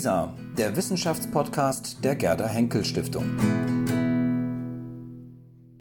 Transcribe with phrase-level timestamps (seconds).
[0.00, 3.36] WISA, der Wissenschaftspodcast der Gerda Henkel Stiftung.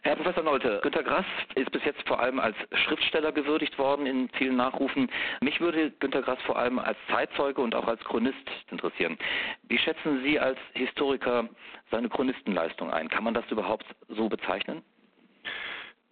[0.03, 4.27] Herr Professor Nolte, Günter Grass ist bis jetzt vor allem als Schriftsteller gewürdigt worden in
[4.37, 5.09] vielen Nachrufen.
[5.39, 8.35] Mich würde Günter Grass vor allem als Zeitzeuge und auch als Chronist
[8.69, 9.17] interessieren.
[9.69, 11.47] Wie schätzen Sie als Historiker
[11.89, 13.07] seine Chronistenleistung ein?
[13.07, 14.81] Kann man das überhaupt so bezeichnen?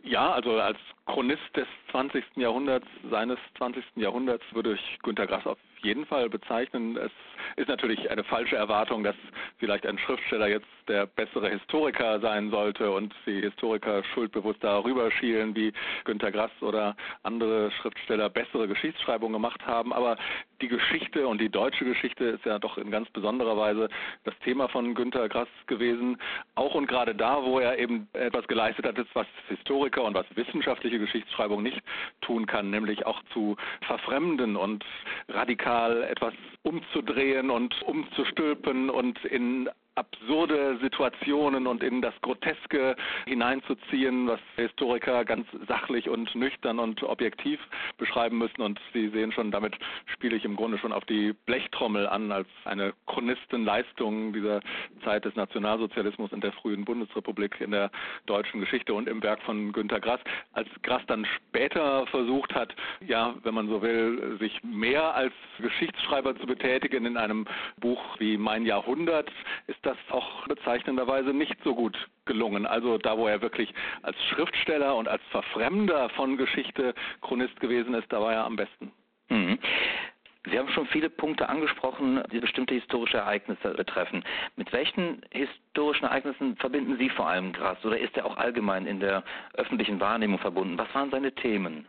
[0.02, 0.78] Ja, also als
[1.08, 2.24] Chronist des 20.
[2.36, 3.84] Jahrhunderts, seines 20.
[3.96, 6.98] Jahrhunderts würde ich Günter Grass auf jeden Fall bezeichnen.
[6.98, 7.12] Es
[7.56, 9.16] ist natürlich eine falsche Erwartung, dass
[9.58, 15.56] vielleicht ein Schriftsteller jetzt der bessere Historiker sein sollte und die Historiker schuldbewusst darüber schielen,
[15.56, 15.74] wie
[16.06, 19.94] Günter Grass oder andere Schriftsteller bessere Geschichtsschreibung gemacht haben.
[19.94, 20.18] Aber
[20.62, 23.90] die Geschichte und die deutsche Geschichte ist ja doch in ganz besonderer Weise
[24.24, 26.18] das Thema von Günter Grass gewesen.
[26.56, 30.97] Auch und gerade da, wo er eben etwas geleistet hat, was Historiker und was wissenschaftliche
[31.00, 31.82] Geschichtsschreibung nicht
[32.22, 34.86] tun kann, nämlich auch zu verfremden und
[35.30, 36.34] radikal etwas
[36.64, 42.96] umzudrehen und umzustülpen und in absurde Situationen und in das Groteske
[43.26, 47.60] hineinzuziehen, was Historiker ganz sachlich und nüchtern und objektiv
[47.98, 48.62] beschreiben müssen.
[48.62, 52.48] Und Sie sehen schon, damit spiele ich im Grunde schon auf die Blechtrommel an als
[52.66, 54.62] eine Chronistenleistung dieser
[55.04, 57.90] Zeit des Nationalsozialismus in der frühen Bundesrepublik in der
[58.28, 60.20] deutschen Geschichte und im Werk von Günter Grass.
[60.54, 66.36] Als Grass dann später versucht hat, ja, wenn man so will, sich mehr als Geschichtsschreiber
[66.40, 67.46] zu betätigen in einem
[67.78, 69.32] Buch wie Mein Jahrhundert,
[69.66, 72.66] ist das auch bezeichnenderweise nicht so gut gelungen.
[72.66, 73.74] Also da, wo er wirklich
[74.04, 78.92] als Schriftsteller und als Verfremder von Geschichte Chronist gewesen ist, da war er am besten.
[79.30, 79.58] Mhm.
[80.50, 84.24] Sie haben schon viele Punkte angesprochen, die bestimmte historische Ereignisse betreffen.
[84.56, 89.00] Mit welchen historischen Ereignissen verbinden Sie vor allem Grass oder ist er auch allgemein in
[89.00, 89.24] der
[89.56, 90.78] öffentlichen Wahrnehmung verbunden?
[90.78, 91.86] Was waren seine Themen?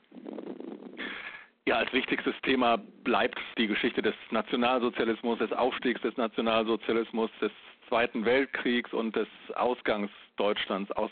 [1.67, 7.53] Ja, als wichtigstes Thema bleibt die Geschichte des Nationalsozialismus, des Aufstiegs des Nationalsozialismus, des
[7.89, 11.11] Zweiten Weltkriegs und des Ausgangs Deutschlands aus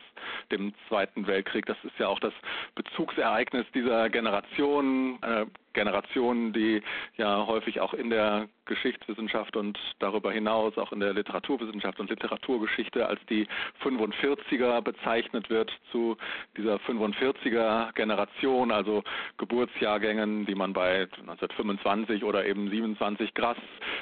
[0.50, 1.66] dem Zweiten Weltkrieg.
[1.66, 2.32] Das ist ja auch das
[2.74, 6.82] Bezugsereignis dieser Generation, eine Generation, die
[7.18, 13.06] ja häufig auch in der Geschichtswissenschaft und darüber hinaus auch in der Literaturwissenschaft und Literaturgeschichte
[13.06, 13.46] als die
[13.84, 16.16] 45er bezeichnet wird zu
[16.56, 19.04] dieser 45er Generation, also
[19.36, 23.58] Geburtsjahrgängen, die man bei 1925 oder eben 27 Grass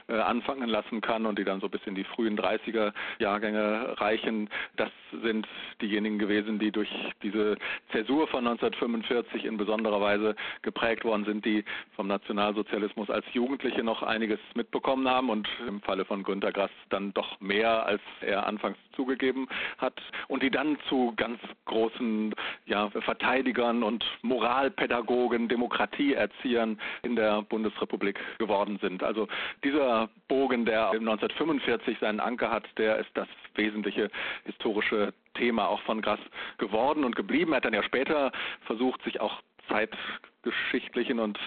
[0.09, 4.49] äh, anfangen lassen kann und die dann so bis in die frühen 30er Jahrgänge reichen.
[4.77, 4.91] Das
[5.23, 5.47] sind
[5.81, 6.91] diejenigen gewesen, die durch
[7.23, 7.57] diese
[7.93, 11.65] Zäsur von 1945 in besonderer Weise geprägt worden sind, die
[11.97, 17.13] vom Nationalsozialismus als Jugendliche noch einiges mitbekommen haben und im Falle von Günter Grass dann
[17.15, 19.49] doch mehr, als er anfangs zugegeben
[19.79, 22.35] hat und die dann zu ganz großen
[22.67, 29.03] ja, Verteidigern und Moralpädagogen, Demokratieerziehern in der Bundesrepublik geworden sind.
[29.03, 29.29] Also
[29.63, 34.11] dieser Bogen, der 1945 seinen Anker hat, der ist das wesentliche
[34.45, 35.04] historische
[35.35, 36.21] Thema auch von Grass
[36.59, 37.53] geworden und geblieben.
[37.53, 38.33] Er hat dann ja später
[38.67, 39.91] versucht, sich auch Zeit
[40.45, 41.39] geschichtlichen und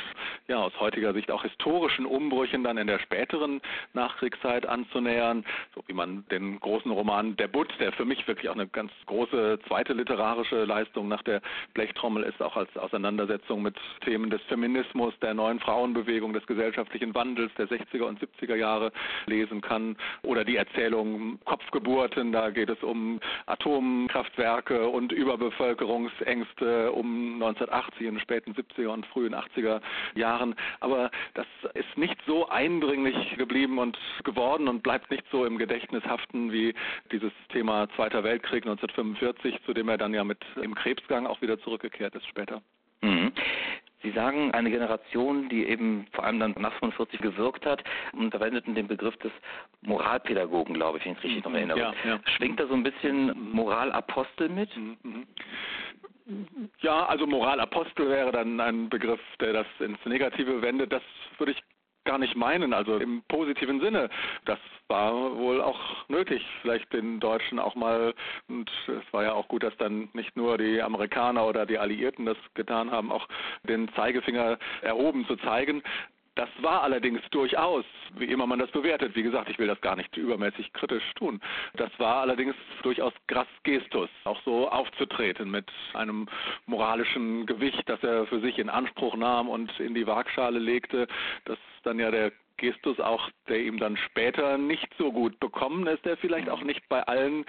[0.47, 3.61] ja aus heutiger Sicht auch historischen Umbrüchen dann in der späteren
[3.93, 8.55] Nachkriegszeit anzunähern, so wie man den großen Roman Der Butt, der für mich wirklich auch
[8.55, 11.41] eine ganz große zweite literarische Leistung nach der
[11.73, 17.51] Blechtrommel ist, auch als Auseinandersetzung mit Themen des Feminismus, der neuen Frauenbewegung, des gesellschaftlichen Wandels
[17.57, 18.91] der 60er und 70er Jahre
[19.25, 19.95] lesen kann.
[20.23, 28.19] Oder die Erzählung Kopfgeburten, da geht es um Atomkraftwerke und Überbevölkerungsängste um 1980 in den
[28.19, 29.81] späten 70er 70er und frühen 80er
[30.15, 30.55] Jahren.
[30.79, 36.03] Aber das ist nicht so eindringlich geblieben und geworden und bleibt nicht so im Gedächtnis
[36.05, 36.73] haften wie
[37.11, 41.59] dieses Thema Zweiter Weltkrieg 1945, zu dem er dann ja mit im Krebsgang auch wieder
[41.59, 42.61] zurückgekehrt ist später.
[43.01, 43.31] Mhm.
[44.03, 47.83] Sie sagen eine Generation, die eben vor allem dann nach 45 gewirkt hat
[48.13, 49.31] und verwendeten den Begriff des
[49.81, 51.79] Moralpädagogen, glaube ich, wenn ich es richtig noch erinnere.
[51.79, 52.19] Ja, ja.
[52.37, 54.69] Schwingt da so ein bisschen Moralapostel mit?
[54.77, 55.25] Mhm.
[56.81, 60.91] Ja, also Moralapostel wäre dann ein Begriff, der das ins Negative wendet.
[60.91, 61.03] Das
[61.37, 61.63] würde ich
[62.07, 64.09] gar nicht meinen, also im positiven Sinne.
[64.45, 68.13] Das war wohl auch nötig, vielleicht den Deutschen auch mal,
[68.47, 72.25] und es war ja auch gut, dass dann nicht nur die Amerikaner oder die Alliierten
[72.25, 73.27] das getan haben, auch
[73.63, 75.83] den Zeigefinger erhoben zu zeigen.
[76.37, 77.83] Das war allerdings durchaus,
[78.15, 81.41] wie immer man das bewertet, wie gesagt, ich will das gar nicht übermäßig kritisch tun,
[81.73, 82.53] das war allerdings
[82.83, 86.27] durchaus Grass Gestus, auch so aufzutreten mit einem
[86.67, 91.07] moralischen Gewicht, das er für sich in Anspruch nahm und in die Waagschale legte,
[91.45, 96.05] das dann ja der Gestus auch, der ihm dann später nicht so gut bekommen ist,
[96.05, 97.45] der vielleicht auch nicht bei allen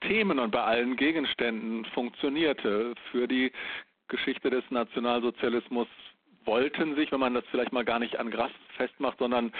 [0.00, 2.94] Themen und bei allen Gegenständen funktionierte.
[3.10, 3.52] Für die
[4.08, 5.88] Geschichte des Nationalsozialismus
[6.44, 9.52] wollten sich, wenn man das vielleicht mal gar nicht an Grass festmacht, sondern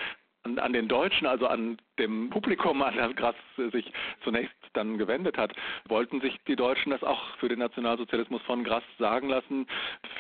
[0.45, 3.35] an, an den Deutschen, also an dem Publikum, an das Grass
[3.73, 3.93] sich
[4.25, 5.53] zunächst dann gewendet hat,
[5.89, 9.67] wollten sich die Deutschen das auch für den Nationalsozialismus von Grass sagen lassen.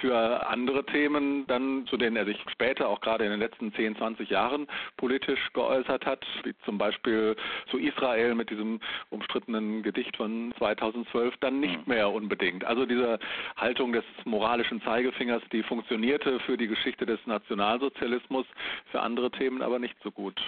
[0.01, 3.97] Für andere Themen dann, zu denen er sich später auch gerade in den letzten 10,
[3.97, 7.37] 20 Jahren politisch geäußert hat, wie zum Beispiel
[7.71, 8.81] zu Israel mit diesem
[9.11, 11.95] umstrittenen Gedicht von 2012, dann nicht mhm.
[11.95, 12.65] mehr unbedingt.
[12.65, 13.19] Also diese
[13.57, 18.47] Haltung des moralischen Zeigefingers, die funktionierte für die Geschichte des Nationalsozialismus,
[18.91, 20.41] für andere Themen aber nicht so gut.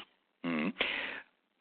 [0.43, 0.73] Mhm.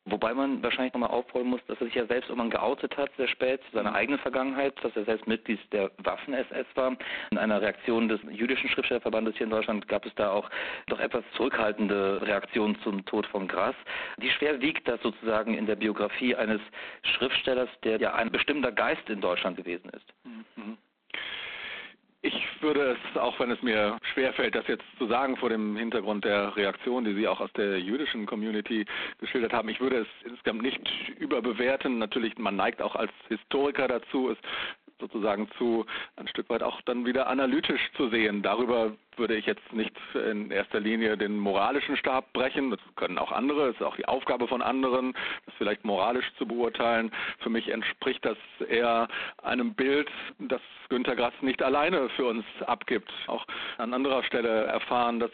[0.05, 3.27] Wobei man wahrscheinlich nochmal aufräumen muss, dass er sich ja selbst irgendwann geoutet hat, sehr
[3.27, 6.97] spät, seine eigene Vergangenheit, dass er selbst Mitglied der Waffen-SS war.
[7.29, 10.49] In einer Reaktion des jüdischen Schriftstellerverbandes hier in Deutschland gab es da auch
[10.87, 13.75] doch etwas zurückhaltende Reaktionen zum Tod von Grass.
[14.17, 16.61] Wie schwer wiegt das sozusagen in der Biografie eines
[17.03, 20.13] Schriftstellers, der ja ein bestimmter Geist in Deutschland gewesen ist?
[20.23, 20.77] Mhm.
[22.23, 26.23] Ich würde es, auch wenn es mir schwerfällt, das jetzt zu sagen vor dem Hintergrund
[26.23, 28.85] der Reaktion, die Sie auch aus der jüdischen Community
[29.19, 30.87] geschildert haben, ich würde es insgesamt nicht
[31.17, 31.97] überbewerten.
[31.97, 34.37] Natürlich, man neigt auch als Historiker dazu, es
[34.99, 35.85] sozusagen zu
[36.15, 38.43] ein Stück weit auch dann wieder analytisch zu sehen.
[38.43, 42.71] Darüber würde ich jetzt nicht in erster Linie den moralischen Stab brechen.
[42.71, 43.69] Das können auch andere.
[43.69, 45.13] Es ist auch die Aufgabe von anderen,
[45.45, 47.11] das vielleicht moralisch zu beurteilen.
[47.39, 48.37] Für mich entspricht das
[48.67, 49.07] eher
[49.43, 50.09] einem Bild,
[50.39, 53.11] das Günter Grass nicht alleine für uns abgibt.
[53.27, 53.45] Auch
[53.77, 55.31] an anderer Stelle erfahren, dass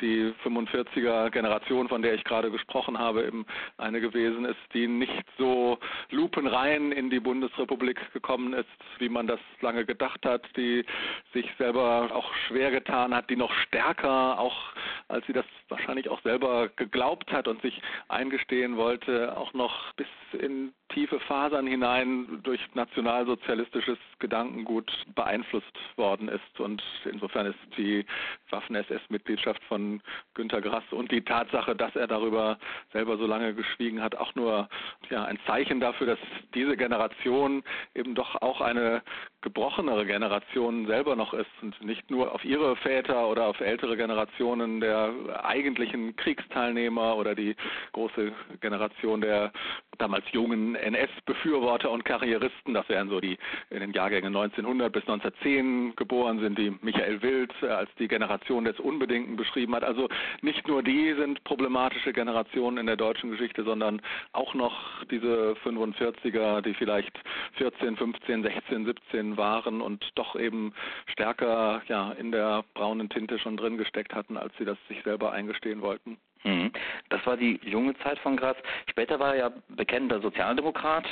[0.00, 3.44] die 45er Generation, von der ich gerade gesprochen habe, eben
[3.76, 5.78] eine gewesen ist, die nicht so
[6.10, 8.68] lupenrein in die Bundesrepublik gekommen ist,
[8.98, 10.84] wie man das lange gedacht hat, die
[11.32, 14.72] sich selber auch schwer getan hat, die noch stärker, auch
[15.08, 20.08] als sie das wahrscheinlich auch selber geglaubt hat und sich eingestehen wollte, auch noch bis
[20.32, 26.60] in tiefe Fasern hinein durch nationalsozialistisches Gedankengut beeinflusst worden ist.
[26.60, 28.04] Und insofern ist die
[28.50, 30.02] Waffen-SS-Mitgliedschaft von
[30.34, 32.58] Günter Grass und die Tatsache, dass er darüber
[32.92, 34.68] selber so lange geschwiegen hat, auch nur
[35.10, 36.18] ja, ein Zeichen dafür, dass
[36.54, 37.62] diese Generation
[37.94, 39.02] eben doch auch eine
[39.42, 44.80] gebrochenere Generation selber noch ist und nicht nur auf ihre Väter oder auf ältere Generationen
[44.80, 45.12] der
[45.44, 47.56] eigentlichen Kriegsteilnehmer oder die
[47.92, 49.52] große Generation der
[49.98, 53.38] damals jungen NS-Befürworter und Karrieristen, das wären so die
[53.70, 58.78] in den Jahrgängen 1900 bis 1910 geboren sind, die Michael Wild als die Generation des
[58.80, 59.84] Unbedingten beschrieben hat.
[59.84, 60.08] Also
[60.42, 64.00] nicht nur die sind problematische Generationen in der deutschen Geschichte, sondern
[64.32, 67.18] auch noch diese 45er, die vielleicht
[67.54, 70.72] 14, 15, 16, 17 waren und doch eben
[71.06, 75.32] stärker ja, in der braunen Tinte schon drin gesteckt hatten, als sie das sich selber
[75.32, 76.18] eingestehen wollten.
[76.44, 76.72] Mhm.
[77.10, 78.56] Das war die junge Zeit von Graz.
[78.90, 81.04] Später war er ja bekennender Sozialdemokrat,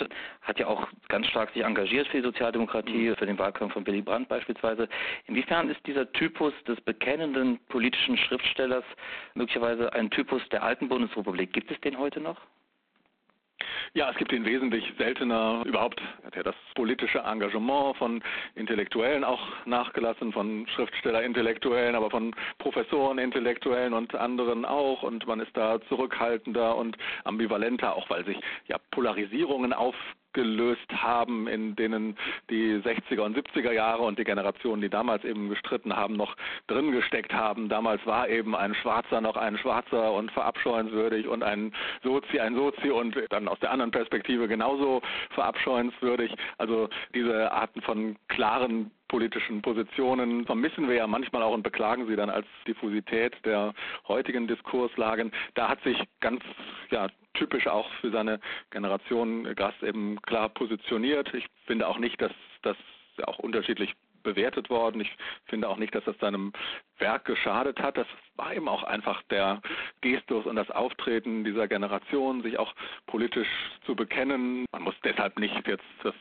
[0.42, 3.16] hat ja auch ganz stark sich engagiert für die Sozialdemokratie, mhm.
[3.16, 4.88] für den Wahlkampf von Willy Brandt beispielsweise.
[5.26, 8.84] Inwiefern ist dieser Typus des bekennenden politischen Schriftstellers
[9.34, 11.52] möglicherweise ein Typus der alten Bundesrepublik?
[11.52, 12.40] Gibt es den heute noch?
[13.94, 15.62] Ja, es gibt ihn wesentlich seltener.
[15.64, 18.22] Überhaupt hat er das politische Engagement von
[18.54, 25.02] Intellektuellen auch nachgelassen, von Schriftsteller-Intellektuellen, aber von Professoren, Intellektuellen und anderen auch.
[25.02, 29.94] Und man ist da zurückhaltender und ambivalenter, auch weil sich ja Polarisierungen auf
[30.38, 32.16] gelöst haben, in denen
[32.48, 36.36] die 60er und 70er Jahre und die Generationen, die damals eben gestritten haben, noch
[36.68, 37.68] drin gesteckt haben.
[37.68, 41.72] Damals war eben ein Schwarzer noch ein Schwarzer und verabscheuenswürdig und ein
[42.04, 46.32] Sozi ein Sozi und dann aus der anderen Perspektive genauso verabscheuenswürdig.
[46.58, 52.14] Also diese Arten von klaren politischen Positionen vermissen wir ja manchmal auch und beklagen sie
[52.14, 53.74] dann als Diffusität der
[54.06, 55.32] heutigen Diskurslagen.
[55.54, 56.44] Da hat sich ganz
[56.90, 58.40] ja, typisch auch für seine
[58.70, 61.32] Generation Gast eben klar positioniert.
[61.34, 62.76] Ich finde auch nicht, dass das
[63.24, 65.00] auch unterschiedlich bewertet worden.
[65.00, 65.10] Ich
[65.46, 66.52] finde auch nicht, dass das seinem
[66.98, 67.96] Werk geschadet hat.
[67.96, 69.62] Das war eben auch einfach der
[70.00, 72.74] Gestus und das Auftreten dieser Generation, sich auch
[73.06, 73.48] politisch
[73.86, 74.66] zu bekennen.
[74.72, 76.14] Man muss deshalb nicht jetzt das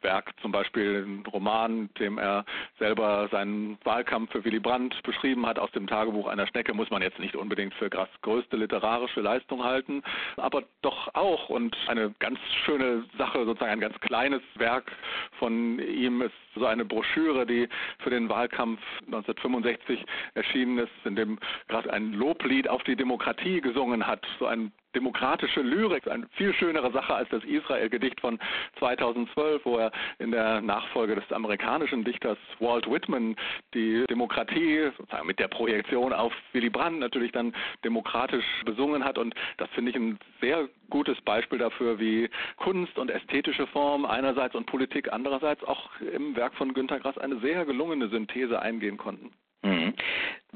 [0.00, 2.44] Werk, zum Beispiel ein Roman, dem er
[2.78, 7.02] selber seinen Wahlkampf für Willy Brandt beschrieben hat, aus dem Tagebuch einer Schnecke, muss man
[7.02, 10.02] jetzt nicht unbedingt für Grass größte literarische Leistung halten,
[10.36, 11.48] aber doch auch.
[11.48, 14.90] Und eine ganz schöne Sache, sozusagen ein ganz kleines Werk
[15.38, 21.38] von ihm ist so eine Broschüre, die für den Wahlkampf 1965 erschienen ist, in dem
[21.68, 26.90] Grass ein Loblied auf die Demokratie gesungen hat, so ein demokratische Lyrik, eine viel schönere
[26.92, 28.38] Sache als das Israel-Gedicht von
[28.78, 33.36] 2012, wo er in der Nachfolge des amerikanischen Dichters Walt Whitman
[33.74, 39.18] die Demokratie sozusagen mit der Projektion auf Willy Brandt natürlich dann demokratisch besungen hat.
[39.18, 44.54] Und das finde ich ein sehr gutes Beispiel dafür, wie Kunst und ästhetische Form einerseits
[44.54, 49.32] und Politik andererseits auch im Werk von Günter Grass eine sehr gelungene Synthese eingehen konnten.
[49.62, 49.94] Mhm.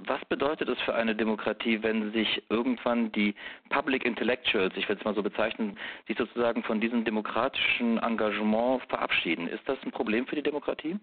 [0.07, 3.35] Was bedeutet es für eine Demokratie, wenn sich irgendwann die
[3.69, 5.77] Public Intellectuals, ich will es mal so bezeichnen,
[6.07, 9.49] sich sozusagen von diesem demokratischen Engagement verabschieden?
[9.49, 10.97] Ist das ein Problem für die Demokratie?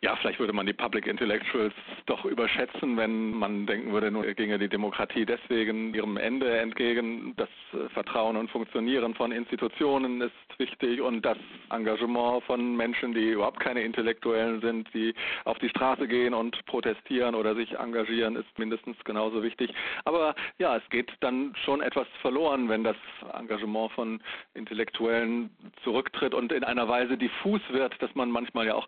[0.00, 1.72] Ja, vielleicht würde man die Public Intellectuals
[2.06, 7.34] doch überschätzen, wenn man denken würde, nur ginge die Demokratie deswegen ihrem Ende entgegen.
[7.36, 11.38] Das äh, Vertrauen und Funktionieren von Institutionen ist wichtig und das
[11.70, 17.34] Engagement von Menschen, die überhaupt keine Intellektuellen sind, die auf die Straße gehen und protestieren
[17.34, 19.72] oder sich engagieren, ist mindestens genauso wichtig.
[20.04, 22.96] Aber ja, es geht dann schon etwas verloren, wenn das
[23.32, 24.20] Engagement von
[24.54, 25.50] Intellektuellen
[25.82, 28.86] zurücktritt und in einer Weise diffus wird, dass man manchmal ja auch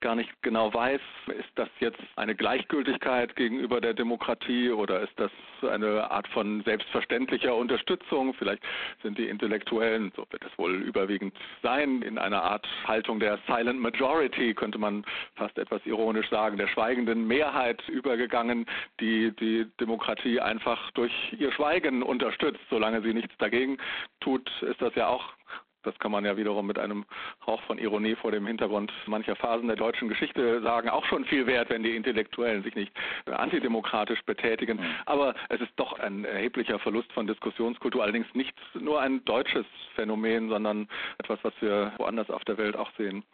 [0.00, 1.00] gar nicht genau weiß,
[1.38, 5.30] ist das jetzt eine Gleichgültigkeit gegenüber der Demokratie oder ist das
[5.68, 8.34] eine Art von selbstverständlicher Unterstützung?
[8.34, 8.62] Vielleicht
[9.02, 13.80] sind die Intellektuellen, so wird es wohl überwiegend sein, in einer Art Haltung der Silent
[13.80, 18.66] Majority, könnte man fast etwas ironisch sagen, der schweigenden Mehrheit übergegangen,
[19.00, 22.60] die die Demokratie einfach durch ihr Schweigen unterstützt.
[22.70, 23.78] Solange sie nichts dagegen
[24.20, 25.32] tut, ist das ja auch
[25.82, 27.04] das kann man ja wiederum mit einem
[27.46, 31.46] Hauch von Ironie vor dem Hintergrund mancher Phasen der deutschen Geschichte sagen, auch schon viel
[31.46, 32.92] wert, wenn die Intellektuellen sich nicht
[33.26, 34.78] antidemokratisch betätigen.
[34.78, 34.94] Mhm.
[35.06, 40.48] Aber es ist doch ein erheblicher Verlust von Diskussionskultur, allerdings nicht nur ein deutsches Phänomen,
[40.48, 43.24] sondern etwas, was wir woanders auf der Welt auch sehen.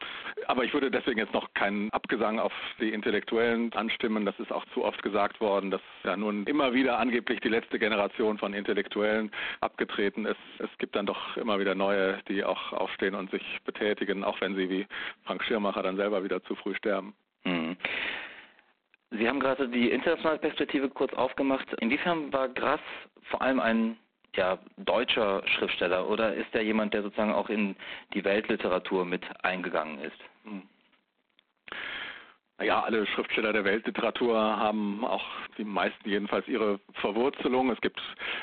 [0.46, 4.24] Aber ich würde deswegen jetzt noch keinen Abgesang auf die Intellektuellen anstimmen.
[4.24, 7.78] Das ist auch zu oft gesagt worden, dass ja nun immer wieder angeblich die letzte
[7.78, 10.36] Generation von Intellektuellen abgetreten ist.
[10.58, 14.40] Es gibt dann doch immer wieder neue, die die auch aufstehen und sich betätigen, auch
[14.40, 14.86] wenn sie wie
[15.24, 17.14] Frank Schirmacher dann selber wieder zu früh sterben.
[17.44, 17.76] Mhm.
[19.10, 21.72] Sie haben gerade die internationale Perspektive kurz aufgemacht.
[21.74, 22.80] Inwiefern war Grass
[23.30, 23.96] vor allem ein
[24.34, 27.76] ja, deutscher Schriftsteller oder ist er jemand, der sozusagen auch in
[28.12, 30.18] die Weltliteratur mit eingegangen ist?
[30.44, 30.62] Mhm.
[32.62, 35.24] Ja, alle Schriftsteller der Weltliteratur haben auch
[35.58, 37.68] die meisten jedenfalls ihre Verwurzelung.
[37.70, 38.00] Es gibt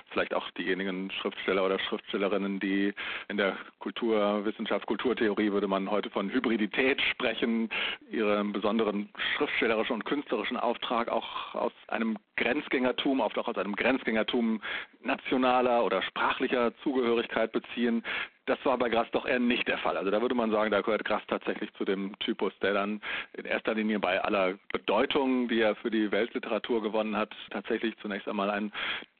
[0.10, 2.94] vielleicht auch diejenigen Schriftsteller oder Schriftstellerinnen, die
[3.30, 7.70] in der Kulturwissenschaft, Kulturtheorie würde man heute von Hybridität sprechen,
[8.10, 14.62] ihren besonderen schriftstellerischen und künstlerischen Auftrag auch aus einem Grenzgängertum, oft auch aus einem Grenzgängertum
[15.03, 18.03] nationaler oder sprachlicher Zugehörigkeit beziehen.
[18.46, 19.98] Das war bei Grass doch eher nicht der Fall.
[19.98, 23.02] Also da würde man sagen, da gehört Grass tatsächlich zu dem Typus, der dann
[23.34, 28.28] in erster Linie bei aller Bedeutung, die er für die Weltliteratur gewonnen hat, tatsächlich zunächst
[28.28, 28.72] einmal ein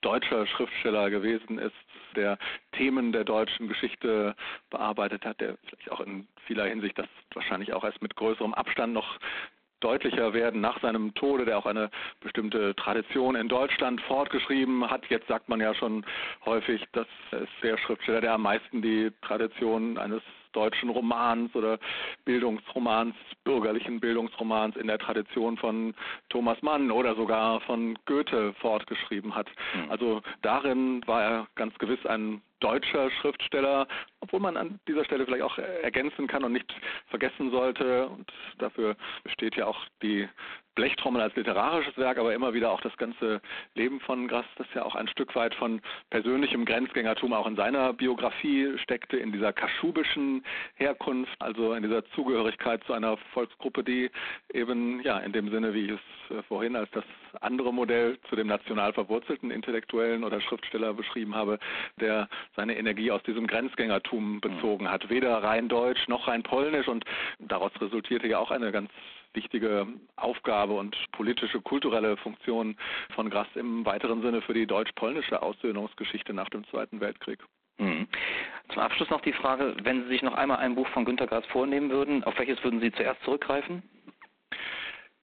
[0.02, 1.76] deutscher Schriftsteller gewesen ist,
[2.16, 2.38] der
[2.74, 4.36] Themen der deutschen Geschichte
[4.70, 8.94] bearbeitet hat, der vielleicht auch in vieler Hinsicht das wahrscheinlich auch erst mit größerem Abstand
[8.94, 9.20] noch
[9.82, 11.90] deutlicher werden nach seinem Tode, der auch eine
[12.22, 15.06] bestimmte Tradition in Deutschland fortgeschrieben hat.
[15.10, 16.06] Jetzt sagt man ja schon
[16.46, 20.22] häufig, dass es der Schriftsteller, der am meisten die Tradition eines
[20.54, 21.80] deutschen Romans oder
[22.26, 25.94] Bildungsromans, bürgerlichen Bildungsromans in der Tradition von
[26.30, 29.48] Thomas Mann oder sogar von Goethe fortgeschrieben hat.
[29.74, 29.92] Mhm.
[29.92, 33.88] Also darin war er ganz gewiss ein deutscher Schriftsteller,
[34.22, 36.74] obwohl man an dieser Stelle vielleicht auch ergänzen kann und nicht
[37.08, 40.28] vergessen sollte, und dafür besteht ja auch die
[40.76, 43.42] Blechtrommel als literarisches Werk, aber immer wieder auch das ganze
[43.76, 47.92] Leben von Grass, das ja auch ein Stück weit von persönlichem Grenzgängertum auch in seiner
[47.92, 54.10] Biografie steckte, in dieser kaschubischen Herkunft, also in dieser Zugehörigkeit zu einer Volksgruppe, die
[54.54, 57.04] eben ja in dem Sinne, wie ich es äh, vorhin als das
[57.42, 61.60] andere Modell zu dem national verwurzelten Intellektuellen oder Schriftsteller beschrieben habe,
[62.00, 67.06] der seine Energie aus diesem Grenzgängertum bezogen hat, weder rein deutsch noch rein polnisch und
[67.40, 68.90] daraus resultierte ja auch eine ganz
[69.34, 72.76] wichtige Aufgabe und politische, kulturelle Funktion
[73.16, 77.40] von Grass im weiteren Sinne für die deutsch-polnische Aussöhnungsgeschichte nach dem Zweiten Weltkrieg.
[77.78, 78.08] Mhm.
[78.74, 81.46] Zum Abschluss noch die Frage, wenn Sie sich noch einmal ein Buch von Günter Grass
[81.48, 83.84] vornehmen würden, auf welches würden Sie zuerst zurückgreifen?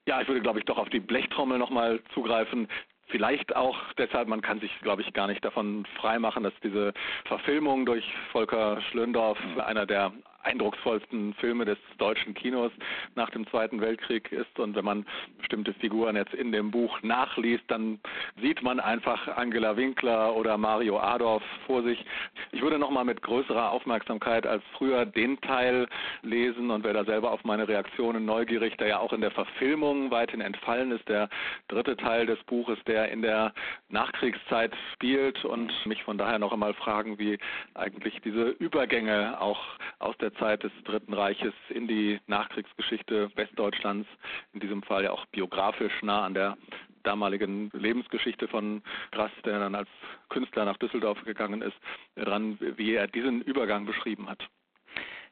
[0.06, 2.66] Ja, ich würde, glaube ich, doch auf die Blechtrommel nochmal zugreifen.
[3.08, 6.92] Vielleicht auch deshalb, man kann sich, glaube ich, gar nicht davon freimachen, dass diese
[7.24, 9.60] Verfilmung durch Volker Schlöndorff mhm.
[9.60, 10.12] einer der
[10.42, 12.72] eindrucksvollsten Filme des deutschen Kinos
[13.14, 14.58] nach dem Zweiten Weltkrieg ist.
[14.58, 15.06] Und wenn man
[15.38, 18.00] bestimmte Figuren jetzt in dem Buch nachliest, dann
[18.40, 22.04] sieht man einfach Angela Winkler oder Mario Adorf vor sich.
[22.52, 25.86] Ich würde nochmal mit größerer Aufmerksamkeit als früher den Teil
[26.22, 30.10] lesen und wäre da selber auf meine Reaktionen neugierig, der ja auch in der Verfilmung
[30.10, 31.08] weithin entfallen ist.
[31.08, 31.28] Der
[31.68, 33.52] dritte Teil des Buches, der in der
[33.88, 37.38] Nachkriegszeit spielt und mich von daher noch einmal fragen, wie
[37.74, 39.60] eigentlich diese Übergänge auch
[39.98, 44.08] aus der Zeit des Dritten Reiches in die Nachkriegsgeschichte Westdeutschlands,
[44.52, 46.56] in diesem Fall ja auch biografisch nah an der
[47.02, 48.82] damaligen Lebensgeschichte von
[49.12, 49.88] Grass, der dann als
[50.28, 51.76] Künstler nach Düsseldorf gegangen ist,
[52.16, 54.46] dran, wie er diesen Übergang beschrieben hat.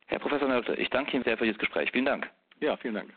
[0.06, 1.90] Herr Professor Nölte, ich danke Ihnen sehr für dieses Gespräch.
[1.92, 2.30] Vielen Dank.
[2.60, 3.16] Ja, vielen Dank.